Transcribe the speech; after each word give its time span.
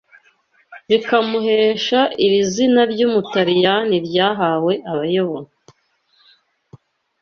bikamuhesha 0.89 1.99
iri 2.25 2.41
zina 2.53 2.81
ryumutaliyani 2.91 3.95
ryahawe 4.07 4.73
abayobora 4.91 5.47